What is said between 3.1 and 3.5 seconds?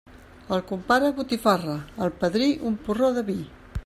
de vi.